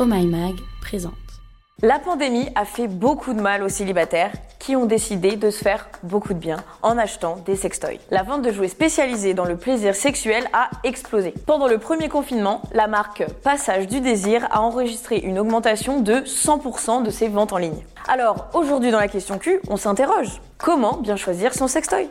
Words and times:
Oh 0.00 0.06
My 0.06 0.26
Mag 0.26 0.54
présente. 0.80 1.12
La 1.82 1.98
pandémie 1.98 2.48
a 2.54 2.64
fait 2.64 2.88
beaucoup 2.88 3.34
de 3.34 3.42
mal 3.42 3.62
aux 3.62 3.68
célibataires 3.68 4.32
qui 4.58 4.74
ont 4.74 4.86
décidé 4.86 5.36
de 5.36 5.50
se 5.50 5.58
faire 5.58 5.90
beaucoup 6.02 6.32
de 6.32 6.38
bien 6.38 6.56
en 6.80 6.96
achetant 6.96 7.36
des 7.44 7.56
sextoys. 7.56 7.98
La 8.10 8.22
vente 8.22 8.40
de 8.40 8.50
jouets 8.52 8.68
spécialisés 8.68 9.34
dans 9.34 9.44
le 9.44 9.58
plaisir 9.58 9.94
sexuel 9.94 10.48
a 10.54 10.70
explosé. 10.82 11.34
Pendant 11.46 11.68
le 11.68 11.76
premier 11.76 12.08
confinement, 12.08 12.62
la 12.72 12.86
marque 12.86 13.26
Passage 13.42 13.86
du 13.86 14.00
Désir 14.00 14.46
a 14.50 14.62
enregistré 14.62 15.18
une 15.18 15.38
augmentation 15.38 16.00
de 16.00 16.22
100% 16.22 17.02
de 17.02 17.10
ses 17.10 17.28
ventes 17.28 17.52
en 17.52 17.58
ligne. 17.58 17.84
Alors, 18.08 18.48
aujourd'hui 18.54 18.92
dans 18.92 18.98
la 18.98 19.08
question 19.08 19.38
Q, 19.38 19.60
on 19.68 19.76
s'interroge. 19.76 20.40
Comment 20.56 20.96
bien 20.96 21.16
choisir 21.16 21.52
son 21.52 21.68
sextoy? 21.68 22.08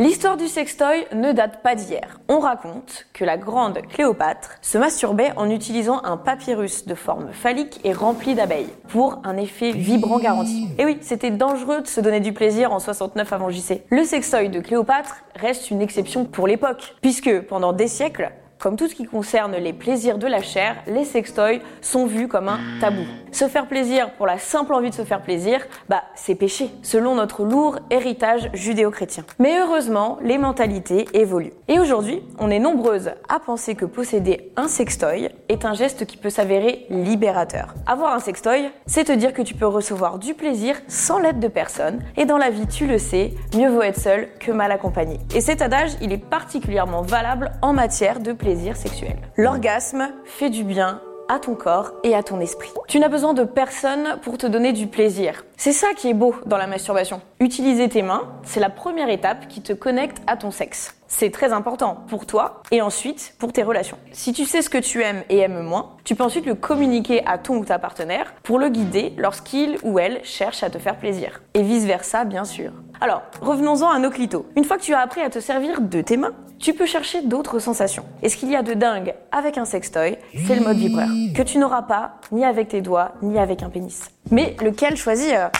L'histoire 0.00 0.36
du 0.36 0.46
sextoy 0.46 1.06
ne 1.12 1.32
date 1.32 1.60
pas 1.60 1.74
d'hier. 1.74 2.20
On 2.28 2.38
raconte 2.38 3.06
que 3.12 3.24
la 3.24 3.36
grande 3.36 3.80
Cléopâtre 3.88 4.50
se 4.62 4.78
masturbait 4.78 5.32
en 5.36 5.50
utilisant 5.50 6.00
un 6.04 6.16
papyrus 6.16 6.86
de 6.86 6.94
forme 6.94 7.32
phallique 7.32 7.80
et 7.82 7.92
rempli 7.92 8.36
d'abeilles 8.36 8.72
pour 8.90 9.20
un 9.24 9.36
effet 9.36 9.72
vibrant 9.72 10.20
garanti. 10.20 10.68
Et 10.78 10.84
oui, 10.84 10.98
c'était 11.00 11.32
dangereux 11.32 11.80
de 11.80 11.88
se 11.88 12.00
donner 12.00 12.20
du 12.20 12.32
plaisir 12.32 12.72
en 12.72 12.78
69 12.78 13.32
avant 13.32 13.50
JC. 13.50 13.82
Le 13.90 14.04
sextoy 14.04 14.50
de 14.50 14.60
Cléopâtre 14.60 15.24
reste 15.34 15.72
une 15.72 15.82
exception 15.82 16.24
pour 16.24 16.46
l'époque, 16.46 16.94
puisque 17.00 17.40
pendant 17.40 17.72
des 17.72 17.88
siècles, 17.88 18.30
comme 18.58 18.76
tout 18.76 18.88
ce 18.88 18.94
qui 18.94 19.04
concerne 19.04 19.56
les 19.56 19.72
plaisirs 19.72 20.18
de 20.18 20.26
la 20.26 20.42
chair, 20.42 20.76
les 20.86 21.04
sextoys 21.04 21.60
sont 21.80 22.06
vus 22.06 22.26
comme 22.26 22.48
un 22.48 22.58
tabou. 22.80 23.04
Se 23.30 23.46
faire 23.46 23.68
plaisir 23.68 24.10
pour 24.14 24.26
la 24.26 24.38
simple 24.38 24.74
envie 24.74 24.90
de 24.90 24.94
se 24.94 25.04
faire 25.04 25.22
plaisir, 25.22 25.60
bah 25.88 26.02
c'est 26.16 26.34
péché, 26.34 26.70
selon 26.82 27.14
notre 27.14 27.44
lourd 27.44 27.78
héritage 27.90 28.50
judéo-chrétien. 28.54 29.24
Mais 29.38 29.60
heureusement, 29.60 30.18
les 30.22 30.38
mentalités 30.38 31.06
évoluent. 31.14 31.52
Et 31.68 31.78
aujourd'hui, 31.78 32.22
on 32.38 32.50
est 32.50 32.58
nombreuses 32.58 33.10
à 33.28 33.38
penser 33.38 33.76
que 33.76 33.84
posséder 33.84 34.50
un 34.56 34.66
sextoy 34.66 35.28
est 35.48 35.64
un 35.64 35.74
geste 35.74 36.04
qui 36.06 36.16
peut 36.16 36.30
s'avérer 36.30 36.86
libérateur. 36.90 37.74
Avoir 37.86 38.14
un 38.14 38.20
sextoy, 38.20 38.70
c'est 38.86 39.04
te 39.04 39.12
dire 39.12 39.32
que 39.32 39.42
tu 39.42 39.54
peux 39.54 39.66
recevoir 39.66 40.18
du 40.18 40.34
plaisir 40.34 40.76
sans 40.88 41.18
l'aide 41.18 41.38
de 41.38 41.48
personne. 41.48 42.00
Et 42.16 42.24
dans 42.24 42.38
la 42.38 42.50
vie, 42.50 42.66
tu 42.66 42.86
le 42.86 42.98
sais, 42.98 43.34
mieux 43.54 43.68
vaut 43.68 43.82
être 43.82 44.00
seul 44.00 44.28
que 44.40 44.50
mal 44.50 44.72
accompagné. 44.72 45.18
Et 45.34 45.40
cet 45.40 45.62
adage, 45.62 45.92
il 46.00 46.12
est 46.12 46.18
particulièrement 46.18 47.02
valable 47.02 47.52
en 47.62 47.72
matière 47.72 48.18
de 48.18 48.32
plaisir 48.32 48.47
sexuel. 48.56 49.16
L'orgasme 49.36 50.08
fait 50.24 50.50
du 50.50 50.64
bien 50.64 51.00
à 51.28 51.38
ton 51.38 51.54
corps 51.54 51.92
et 52.02 52.14
à 52.14 52.22
ton 52.22 52.40
esprit. 52.40 52.70
Tu 52.88 52.98
n'as 52.98 53.08
besoin 53.08 53.34
de 53.34 53.44
personne 53.44 54.18
pour 54.22 54.38
te 54.38 54.46
donner 54.46 54.72
du 54.72 54.86
plaisir. 54.86 55.44
C'est 55.58 55.72
ça 55.72 55.88
qui 55.94 56.08
est 56.08 56.14
beau 56.14 56.34
dans 56.46 56.56
la 56.56 56.66
masturbation. 56.66 57.20
Utiliser 57.40 57.88
tes 57.88 58.02
mains, 58.02 58.22
c'est 58.44 58.60
la 58.60 58.70
première 58.70 59.10
étape 59.10 59.48
qui 59.48 59.60
te 59.60 59.74
connecte 59.74 60.22
à 60.26 60.36
ton 60.36 60.50
sexe. 60.50 60.94
C'est 61.06 61.30
très 61.30 61.52
important 61.52 62.04
pour 62.08 62.26
toi 62.26 62.62
et 62.70 62.80
ensuite 62.80 63.34
pour 63.38 63.52
tes 63.52 63.62
relations. 63.62 63.98
Si 64.12 64.32
tu 64.32 64.44
sais 64.44 64.62
ce 64.62 64.70
que 64.70 64.78
tu 64.78 65.02
aimes 65.02 65.22
et 65.28 65.38
aimes 65.38 65.62
moins, 65.62 65.96
tu 66.04 66.14
peux 66.14 66.24
ensuite 66.24 66.46
le 66.46 66.54
communiquer 66.54 67.26
à 67.26 67.38
ton 67.38 67.56
ou 67.56 67.64
ta 67.64 67.78
partenaire 67.78 68.34
pour 68.42 68.58
le 68.58 68.68
guider 68.68 69.14
lorsqu'il 69.16 69.78
ou 69.82 69.98
elle 69.98 70.24
cherche 70.24 70.62
à 70.62 70.70
te 70.70 70.78
faire 70.78 70.96
plaisir. 70.96 71.42
Et 71.54 71.62
vice 71.62 71.84
versa, 71.84 72.24
bien 72.24 72.44
sûr. 72.44 72.72
Alors, 73.00 73.22
revenons-en 73.40 73.88
à 73.90 73.98
nos 74.00 74.10
clitos. 74.10 74.46
Une 74.56 74.64
fois 74.64 74.76
que 74.76 74.82
tu 74.82 74.92
as 74.92 74.98
appris 74.98 75.20
à 75.20 75.30
te 75.30 75.38
servir 75.38 75.80
de 75.80 76.00
tes 76.00 76.16
mains, 76.16 76.32
tu 76.58 76.74
peux 76.74 76.86
chercher 76.86 77.22
d'autres 77.22 77.60
sensations. 77.60 78.04
Et 78.22 78.28
ce 78.28 78.36
qu'il 78.36 78.50
y 78.50 78.56
a 78.56 78.62
de 78.62 78.74
dingue 78.74 79.14
avec 79.30 79.56
un 79.56 79.64
sextoy, 79.64 80.18
c'est 80.46 80.56
le 80.56 80.62
mode 80.62 80.76
vibreur, 80.76 81.06
que 81.34 81.42
tu 81.42 81.58
n'auras 81.58 81.82
pas 81.82 82.16
ni 82.32 82.44
avec 82.44 82.68
tes 82.68 82.80
doigts, 82.80 83.12
ni 83.22 83.38
avec 83.38 83.62
un 83.62 83.70
pénis. 83.70 84.10
Mais 84.32 84.56
lequel 84.60 84.96
choisir? 84.96 85.50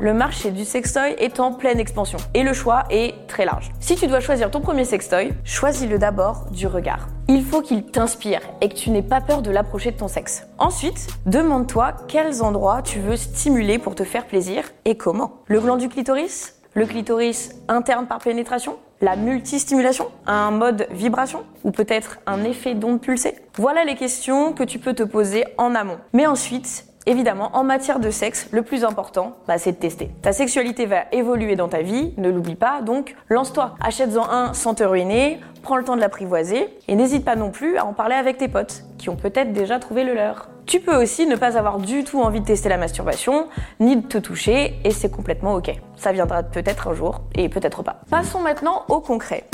Le 0.00 0.14
marché 0.14 0.52
du 0.52 0.64
sextoy 0.64 1.14
est 1.18 1.40
en 1.40 1.52
pleine 1.52 1.80
expansion 1.80 2.18
et 2.32 2.42
le 2.42 2.52
choix 2.52 2.84
est 2.90 3.26
très 3.26 3.44
large. 3.44 3.70
Si 3.80 3.96
tu 3.96 4.06
dois 4.06 4.20
choisir 4.20 4.50
ton 4.50 4.60
premier 4.60 4.84
sextoy, 4.84 5.32
choisis-le 5.44 5.98
d'abord 5.98 6.46
du 6.50 6.66
regard. 6.66 7.08
Il 7.28 7.44
faut 7.44 7.62
qu'il 7.62 7.84
t'inspire 7.84 8.40
et 8.60 8.68
que 8.68 8.74
tu 8.74 8.90
n'aies 8.90 9.02
pas 9.02 9.20
peur 9.20 9.42
de 9.42 9.50
l'approcher 9.50 9.90
de 9.90 9.96
ton 9.96 10.08
sexe. 10.08 10.46
Ensuite, 10.58 11.08
demande-toi 11.26 11.94
quels 12.06 12.42
endroits 12.42 12.82
tu 12.82 13.00
veux 13.00 13.16
stimuler 13.16 13.78
pour 13.78 13.94
te 13.94 14.04
faire 14.04 14.26
plaisir 14.26 14.64
et 14.84 14.96
comment. 14.96 15.42
Le 15.46 15.60
gland 15.60 15.76
du 15.76 15.88
clitoris? 15.88 16.54
Le 16.74 16.86
clitoris 16.86 17.56
interne 17.66 18.06
par 18.06 18.18
pénétration, 18.18 18.76
la 19.00 19.16
multistimulation, 19.16 20.08
un 20.26 20.52
mode 20.52 20.86
vibration? 20.90 21.44
Ou 21.64 21.70
peut-être 21.70 22.18
un 22.26 22.44
effet 22.44 22.74
d'onde 22.74 23.00
pulsée? 23.00 23.34
Voilà 23.56 23.84
les 23.84 23.96
questions 23.96 24.52
que 24.52 24.64
tu 24.64 24.78
peux 24.78 24.94
te 24.94 25.02
poser 25.02 25.44
en 25.56 25.74
amont. 25.74 25.98
Mais 26.12 26.26
ensuite, 26.26 26.84
Évidemment, 27.08 27.48
en 27.54 27.64
matière 27.64 28.00
de 28.00 28.10
sexe, 28.10 28.48
le 28.52 28.60
plus 28.60 28.84
important, 28.84 29.38
bah, 29.46 29.56
c'est 29.56 29.72
de 29.72 29.78
tester. 29.78 30.10
Ta 30.20 30.34
sexualité 30.34 30.84
va 30.84 31.04
évoluer 31.10 31.56
dans 31.56 31.68
ta 31.68 31.80
vie, 31.80 32.12
ne 32.18 32.28
l'oublie 32.28 32.54
pas, 32.54 32.82
donc 32.82 33.16
lance-toi. 33.30 33.76
Achète-en 33.80 34.28
un 34.30 34.52
sans 34.52 34.74
te 34.74 34.84
ruiner, 34.84 35.40
prends 35.62 35.78
le 35.78 35.84
temps 35.84 35.96
de 35.96 36.02
l'apprivoiser 36.02 36.68
et 36.86 36.94
n'hésite 36.94 37.24
pas 37.24 37.34
non 37.34 37.50
plus 37.50 37.78
à 37.78 37.86
en 37.86 37.94
parler 37.94 38.14
avec 38.14 38.36
tes 38.36 38.48
potes 38.48 38.84
qui 38.98 39.08
ont 39.08 39.16
peut-être 39.16 39.54
déjà 39.54 39.78
trouvé 39.78 40.04
le 40.04 40.12
leur. 40.12 40.50
Tu 40.66 40.80
peux 40.80 41.02
aussi 41.02 41.26
ne 41.26 41.36
pas 41.36 41.56
avoir 41.56 41.78
du 41.78 42.04
tout 42.04 42.20
envie 42.20 42.42
de 42.42 42.44
tester 42.44 42.68
la 42.68 42.76
masturbation, 42.76 43.48
ni 43.80 43.96
de 43.96 44.06
te 44.06 44.18
toucher, 44.18 44.78
et 44.84 44.90
c'est 44.90 45.10
complètement 45.10 45.54
ok. 45.54 45.80
Ça 45.96 46.12
viendra 46.12 46.42
peut-être 46.42 46.88
un 46.88 46.92
jour, 46.92 47.22
et 47.34 47.48
peut-être 47.48 47.82
pas. 47.82 48.02
Passons 48.10 48.40
maintenant 48.40 48.84
au 48.88 49.00
concret. 49.00 49.44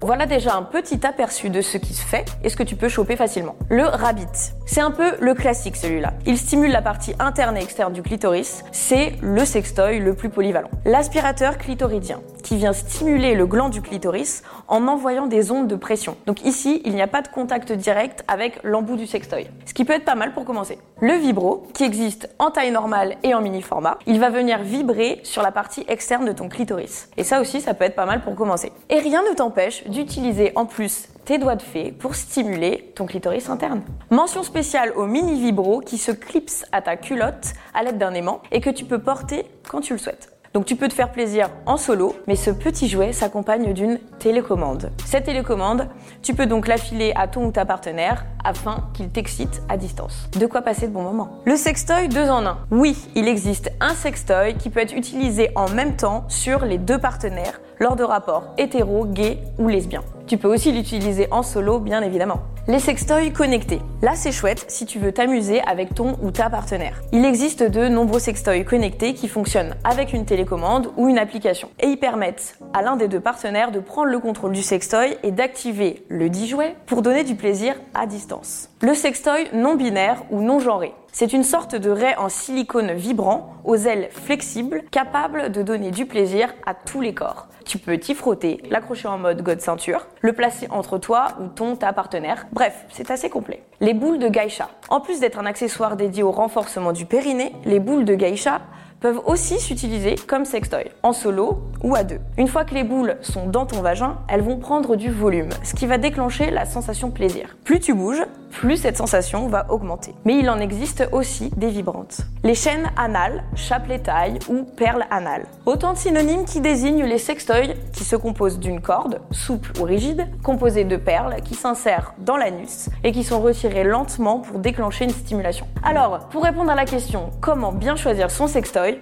Voilà 0.00 0.26
déjà 0.26 0.54
un 0.54 0.62
petit 0.62 1.04
aperçu 1.04 1.50
de 1.50 1.60
ce 1.60 1.76
qui 1.76 1.92
se 1.92 2.06
fait 2.06 2.24
et 2.44 2.50
ce 2.50 2.56
que 2.56 2.62
tu 2.62 2.76
peux 2.76 2.88
choper 2.88 3.16
facilement. 3.16 3.56
Le 3.68 3.82
rabbit. 3.82 4.54
C'est 4.64 4.80
un 4.80 4.92
peu 4.92 5.16
le 5.18 5.34
classique 5.34 5.74
celui-là. 5.74 6.12
Il 6.24 6.38
stimule 6.38 6.70
la 6.70 6.82
partie 6.82 7.14
interne 7.18 7.56
et 7.56 7.62
externe 7.62 7.92
du 7.92 8.02
clitoris. 8.02 8.62
C'est 8.70 9.14
le 9.22 9.44
sextoy 9.44 9.98
le 9.98 10.14
plus 10.14 10.28
polyvalent. 10.28 10.70
L'aspirateur 10.84 11.58
clitoridien 11.58 12.20
qui 12.44 12.56
vient 12.56 12.72
stimuler 12.72 13.34
le 13.34 13.44
gland 13.46 13.70
du 13.70 13.82
clitoris 13.82 14.44
en 14.68 14.86
envoyant 14.86 15.26
des 15.26 15.50
ondes 15.50 15.66
de 15.66 15.74
pression. 15.74 16.16
Donc 16.26 16.44
ici, 16.44 16.80
il 16.84 16.94
n'y 16.94 17.02
a 17.02 17.08
pas 17.08 17.20
de 17.20 17.28
contact 17.28 17.72
direct 17.72 18.24
avec 18.28 18.60
l'embout 18.62 18.96
du 18.96 19.08
sextoy. 19.08 19.48
Ce 19.66 19.74
qui 19.74 19.84
peut 19.84 19.94
être 19.94 20.04
pas 20.04 20.14
mal 20.14 20.32
pour 20.32 20.44
commencer. 20.44 20.78
Le 21.00 21.14
vibro 21.14 21.66
qui 21.74 21.82
existe 21.82 22.30
en 22.38 22.52
taille 22.52 22.70
normale 22.70 23.16
et 23.24 23.34
en 23.34 23.40
mini 23.40 23.62
format. 23.62 23.98
Il 24.06 24.20
va 24.20 24.30
venir 24.30 24.60
vibrer 24.60 25.18
sur 25.24 25.42
la 25.42 25.50
partie 25.50 25.84
externe 25.88 26.24
de 26.24 26.32
ton 26.32 26.48
clitoris. 26.48 27.08
Et 27.16 27.24
ça 27.24 27.40
aussi, 27.40 27.60
ça 27.60 27.74
peut 27.74 27.84
être 27.84 27.96
pas 27.96 28.06
mal 28.06 28.22
pour 28.22 28.36
commencer. 28.36 28.70
Et 28.90 29.00
rien 29.00 29.22
ne 29.28 29.34
t'empêche 29.34 29.82
d'utiliser 29.88 30.52
en 30.54 30.66
plus 30.66 31.08
tes 31.24 31.38
doigts 31.38 31.56
de 31.56 31.62
fée 31.62 31.92
pour 31.92 32.14
stimuler 32.14 32.92
ton 32.94 33.06
clitoris 33.06 33.50
interne. 33.50 33.82
Mention 34.10 34.42
spéciale 34.42 34.92
au 34.96 35.06
mini 35.06 35.40
vibro 35.40 35.80
qui 35.80 35.98
se 35.98 36.12
clipse 36.12 36.64
à 36.72 36.80
ta 36.80 36.96
culotte 36.96 37.52
à 37.74 37.82
l'aide 37.82 37.98
d'un 37.98 38.14
aimant 38.14 38.40
et 38.50 38.60
que 38.60 38.70
tu 38.70 38.84
peux 38.84 38.98
porter 38.98 39.44
quand 39.68 39.80
tu 39.80 39.92
le 39.92 39.98
souhaites. 39.98 40.32
Donc 40.54 40.64
tu 40.64 40.76
peux 40.76 40.88
te 40.88 40.94
faire 40.94 41.12
plaisir 41.12 41.50
en 41.66 41.76
solo, 41.76 42.16
mais 42.26 42.36
ce 42.36 42.50
petit 42.50 42.88
jouet 42.88 43.12
s'accompagne 43.12 43.72
d'une 43.74 43.98
télécommande. 44.18 44.90
Cette 45.04 45.24
télécommande, 45.24 45.88
tu 46.22 46.34
peux 46.34 46.46
donc 46.46 46.66
l'affiler 46.66 47.12
à 47.16 47.28
ton 47.28 47.44
ou 47.46 47.52
ta 47.52 47.64
partenaire 47.64 48.24
afin 48.44 48.88
qu'il 48.94 49.10
t'excite 49.10 49.62
à 49.68 49.76
distance. 49.76 50.28
De 50.38 50.46
quoi 50.46 50.62
passer 50.62 50.88
de 50.88 50.92
bons 50.92 51.02
moments. 51.02 51.30
Le 51.44 51.56
sextoy 51.56 52.08
2 52.08 52.30
en 52.30 52.46
1. 52.46 52.58
Oui, 52.70 52.96
il 53.14 53.28
existe 53.28 53.70
un 53.80 53.94
sextoy 53.94 54.54
qui 54.54 54.70
peut 54.70 54.80
être 54.80 54.96
utilisé 54.96 55.50
en 55.54 55.68
même 55.68 55.96
temps 55.96 56.24
sur 56.28 56.64
les 56.64 56.78
deux 56.78 56.98
partenaires 56.98 57.60
lors 57.80 57.96
de 57.96 58.04
rapports 58.04 58.54
hétéro, 58.58 59.04
gay 59.06 59.38
ou 59.58 59.68
lesbiens. 59.68 60.04
Tu 60.26 60.36
peux 60.36 60.48
aussi 60.48 60.72
l'utiliser 60.72 61.26
en 61.30 61.42
solo, 61.42 61.78
bien 61.78 62.02
évidemment. 62.02 62.40
Les 62.66 62.80
sextoys 62.80 63.32
connectés. 63.32 63.80
Là, 64.02 64.12
c'est 64.14 64.30
chouette 64.30 64.66
si 64.68 64.84
tu 64.84 64.98
veux 64.98 65.10
t'amuser 65.10 65.62
avec 65.62 65.94
ton 65.94 66.18
ou 66.20 66.30
ta 66.30 66.50
partenaire. 66.50 67.00
Il 67.12 67.24
existe 67.24 67.62
de 67.62 67.88
nombreux 67.88 68.18
sextoys 68.18 68.62
connectés 68.62 69.14
qui 69.14 69.26
fonctionnent 69.26 69.74
avec 69.84 70.12
une 70.12 70.26
télécommande 70.26 70.90
ou 70.98 71.08
une 71.08 71.16
application. 71.16 71.70
Et 71.80 71.86
ils 71.86 71.96
permettent 71.96 72.58
à 72.74 72.82
l'un 72.82 72.96
des 72.96 73.08
deux 73.08 73.20
partenaires 73.20 73.70
de 73.70 73.80
prendre 73.80 74.10
le 74.10 74.18
contrôle 74.18 74.52
du 74.52 74.62
sextoy 74.62 75.16
et 75.22 75.30
d'activer 75.30 76.04
le 76.10 76.28
dit 76.28 76.46
jouet 76.46 76.76
pour 76.84 77.00
donner 77.00 77.24
du 77.24 77.36
plaisir 77.36 77.74
à 77.94 78.04
distance. 78.04 78.68
Le 78.82 78.92
sextoy 78.92 79.48
non 79.54 79.74
binaire 79.74 80.24
ou 80.30 80.42
non 80.42 80.60
genré. 80.60 80.92
C'est 81.12 81.32
une 81.32 81.42
sorte 81.42 81.74
de 81.74 81.90
raie 81.90 82.16
en 82.16 82.28
silicone 82.28 82.92
vibrant, 82.92 83.54
aux 83.64 83.76
ailes 83.76 84.08
flexibles, 84.10 84.82
capable 84.90 85.50
de 85.50 85.62
donner 85.62 85.90
du 85.90 86.06
plaisir 86.06 86.54
à 86.66 86.74
tous 86.74 87.00
les 87.00 87.14
corps. 87.14 87.48
Tu 87.64 87.78
peux 87.78 87.98
t'y 87.98 88.14
frotter, 88.14 88.62
l'accrocher 88.70 89.08
en 89.08 89.18
mode 89.18 89.42
god 89.42 89.60
ceinture, 89.60 90.06
le 90.20 90.32
placer 90.32 90.68
entre 90.70 90.98
toi 90.98 91.28
ou 91.40 91.48
ton 91.48 91.76
ta 91.76 91.92
partenaire. 91.92 92.46
Bref, 92.52 92.86
c'est 92.90 93.10
assez 93.10 93.30
complet. 93.30 93.62
Les 93.80 93.94
boules 93.94 94.18
de 94.18 94.28
geisha. 94.28 94.68
En 94.90 95.00
plus 95.00 95.20
d'être 95.20 95.38
un 95.38 95.46
accessoire 95.46 95.96
dédié 95.96 96.22
au 96.22 96.30
renforcement 96.30 96.92
du 96.92 97.04
périnée, 97.04 97.52
les 97.64 97.80
boules 97.80 98.04
de 98.04 98.14
geisha 98.14 98.60
peuvent 99.00 99.20
aussi 99.26 99.60
s'utiliser 99.60 100.16
comme 100.26 100.44
sextoy, 100.44 100.90
en 101.02 101.12
solo 101.12 101.60
ou 101.82 101.94
à 101.94 102.04
deux. 102.04 102.18
Une 102.36 102.48
fois 102.48 102.64
que 102.64 102.74
les 102.74 102.84
boules 102.84 103.16
sont 103.22 103.46
dans 103.46 103.66
ton 103.66 103.80
vagin, 103.80 104.18
elles 104.28 104.42
vont 104.42 104.58
prendre 104.58 104.96
du 104.96 105.10
volume, 105.10 105.50
ce 105.62 105.74
qui 105.74 105.86
va 105.86 105.98
déclencher 105.98 106.50
la 106.50 106.66
sensation 106.66 107.10
plaisir. 107.10 107.56
Plus 107.64 107.80
tu 107.80 107.94
bouges, 107.94 108.24
plus 108.58 108.76
cette 108.76 108.96
sensation 108.96 109.46
va 109.46 109.66
augmenter. 109.70 110.14
Mais 110.24 110.36
il 110.36 110.50
en 110.50 110.58
existe 110.58 111.08
aussi 111.12 111.50
des 111.56 111.68
vibrantes. 111.68 112.22
Les 112.42 112.56
chaînes 112.56 112.90
anales, 112.96 113.44
chapelet 113.54 114.00
taille 114.00 114.40
ou 114.48 114.64
perles 114.64 115.04
anales. 115.12 115.46
Autant 115.64 115.92
de 115.92 115.98
synonymes 115.98 116.44
qui 116.44 116.60
désignent 116.60 117.04
les 117.04 117.18
sextoys 117.18 117.76
qui 117.92 118.02
se 118.02 118.16
composent 118.16 118.58
d'une 118.58 118.80
corde, 118.80 119.20
souple 119.30 119.70
ou 119.80 119.84
rigide, 119.84 120.26
composée 120.42 120.82
de 120.82 120.96
perles 120.96 121.36
qui 121.44 121.54
s'insèrent 121.54 122.14
dans 122.18 122.36
l'anus 122.36 122.88
et 123.04 123.12
qui 123.12 123.22
sont 123.22 123.40
retirées 123.40 123.84
lentement 123.84 124.40
pour 124.40 124.58
déclencher 124.58 125.04
une 125.04 125.10
stimulation. 125.10 125.68
Alors, 125.84 126.28
pour 126.30 126.42
répondre 126.42 126.72
à 126.72 126.74
la 126.74 126.84
question 126.84 127.30
comment 127.40 127.70
bien 127.70 127.94
choisir 127.94 128.28
son 128.28 128.48
sextoy, 128.48 128.98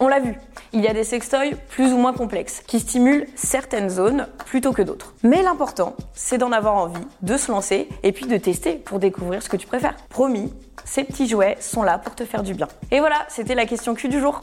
On 0.00 0.08
l'a 0.08 0.18
vu, 0.18 0.34
il 0.72 0.80
y 0.80 0.88
a 0.88 0.92
des 0.92 1.04
sextoys 1.04 1.54
plus 1.68 1.92
ou 1.92 1.96
moins 1.96 2.12
complexes 2.12 2.62
qui 2.66 2.80
stimulent 2.80 3.26
certaines 3.36 3.88
zones 3.88 4.26
plutôt 4.44 4.72
que 4.72 4.82
d'autres. 4.82 5.14
Mais 5.22 5.42
l'important, 5.42 5.94
c'est 6.14 6.38
d'en 6.38 6.50
avoir 6.50 6.74
envie, 6.74 7.06
de 7.22 7.36
se 7.36 7.50
lancer 7.52 7.88
et 8.02 8.10
puis 8.12 8.26
de 8.26 8.36
tester 8.36 8.74
pour 8.74 8.98
découvrir 8.98 9.42
ce 9.42 9.48
que 9.48 9.56
tu 9.56 9.68
préfères. 9.68 9.96
Promis, 10.08 10.52
ces 10.84 11.04
petits 11.04 11.28
jouets 11.28 11.56
sont 11.60 11.82
là 11.82 11.98
pour 11.98 12.14
te 12.16 12.24
faire 12.24 12.42
du 12.42 12.54
bien. 12.54 12.68
Et 12.90 12.98
voilà, 12.98 13.24
c'était 13.28 13.54
la 13.54 13.66
question 13.66 13.94
Q 13.94 14.08
du 14.08 14.18
jour. 14.18 14.40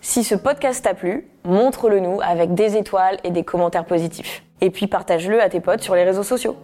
Si 0.00 0.24
ce 0.24 0.34
podcast 0.34 0.84
t'a 0.84 0.94
plu, 0.94 1.28
montre-le 1.44 2.00
nous 2.00 2.20
avec 2.22 2.54
des 2.54 2.76
étoiles 2.76 3.18
et 3.24 3.30
des 3.30 3.44
commentaires 3.44 3.84
positifs. 3.84 4.44
Et 4.60 4.70
puis 4.70 4.86
partage-le 4.86 5.42
à 5.42 5.48
tes 5.50 5.60
potes 5.60 5.82
sur 5.82 5.94
les 5.94 6.04
réseaux 6.04 6.22
sociaux. 6.22 6.56